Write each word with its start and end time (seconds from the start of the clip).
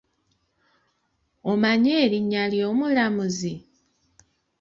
Omanyi 1.51 1.91
erinnya 2.05 2.43
ly'omulamuzi? 2.53 3.53